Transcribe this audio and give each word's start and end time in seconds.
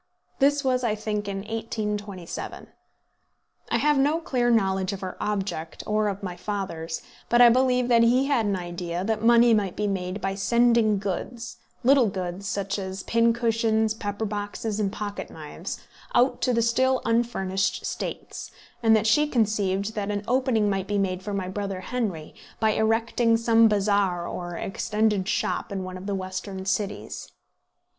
This 0.39 0.63
was, 0.63 0.83
I 0.83 0.95
think, 0.95 1.27
in 1.27 1.41
1827. 1.41 2.69
I 3.69 3.77
have 3.77 3.99
no 3.99 4.19
clear 4.19 4.49
knowledge 4.49 4.93
of 4.93 5.01
her 5.01 5.15
object, 5.21 5.83
or 5.85 6.07
of 6.07 6.23
my 6.23 6.35
father's; 6.35 7.03
but 7.29 7.39
I 7.39 7.49
believe 7.49 7.87
that 7.89 8.01
he 8.01 8.25
had 8.25 8.47
an 8.47 8.55
idea 8.55 9.03
that 9.03 9.21
money 9.21 9.53
might 9.53 9.75
be 9.75 9.85
made 9.85 10.19
by 10.19 10.33
sending 10.33 10.97
goods, 10.97 11.57
little 11.83 12.07
goods, 12.07 12.47
such 12.47 12.79
as 12.79 13.03
pin 13.03 13.31
cushions, 13.31 13.93
pepper 13.93 14.25
boxes, 14.25 14.79
and 14.79 14.91
pocket 14.91 15.29
knives, 15.29 15.79
out 16.15 16.41
to 16.41 16.51
the 16.51 16.63
still 16.63 17.03
unfurnished 17.05 17.85
States; 17.85 18.49
and 18.81 18.95
that 18.95 19.05
she 19.05 19.27
conceived 19.27 19.93
that 19.93 20.09
an 20.09 20.23
opening 20.27 20.67
might 20.67 20.87
be 20.87 20.97
made 20.97 21.21
for 21.21 21.31
my 21.35 21.47
brother 21.47 21.81
Henry 21.81 22.33
by 22.59 22.71
erecting 22.71 23.37
some 23.37 23.67
bazaar 23.67 24.27
or 24.27 24.55
extended 24.57 25.27
shop 25.27 25.71
in 25.71 25.83
one 25.83 25.95
of 25.95 26.07
the 26.07 26.15
Western 26.15 26.65
cities. 26.65 27.31